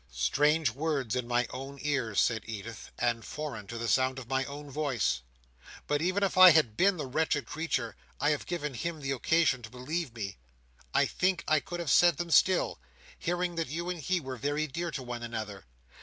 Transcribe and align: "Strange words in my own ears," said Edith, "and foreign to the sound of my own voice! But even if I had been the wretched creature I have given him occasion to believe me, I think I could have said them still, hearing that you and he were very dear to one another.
"Strange 0.09 0.71
words 0.71 1.15
in 1.15 1.27
my 1.27 1.45
own 1.51 1.77
ears," 1.79 2.19
said 2.19 2.41
Edith, 2.47 2.89
"and 2.97 3.23
foreign 3.23 3.67
to 3.67 3.77
the 3.77 3.87
sound 3.87 4.17
of 4.17 4.27
my 4.27 4.43
own 4.45 4.67
voice! 4.67 5.21
But 5.85 6.01
even 6.01 6.23
if 6.23 6.39
I 6.39 6.49
had 6.49 6.75
been 6.75 6.97
the 6.97 7.05
wretched 7.05 7.45
creature 7.45 7.95
I 8.19 8.31
have 8.31 8.47
given 8.47 8.73
him 8.73 9.03
occasion 9.07 9.61
to 9.61 9.69
believe 9.69 10.15
me, 10.15 10.37
I 10.91 11.05
think 11.05 11.43
I 11.47 11.59
could 11.59 11.79
have 11.79 11.91
said 11.91 12.17
them 12.17 12.31
still, 12.31 12.79
hearing 13.19 13.53
that 13.57 13.67
you 13.67 13.91
and 13.91 13.99
he 14.01 14.19
were 14.19 14.37
very 14.37 14.65
dear 14.65 14.89
to 14.89 15.03
one 15.03 15.21
another. 15.21 15.67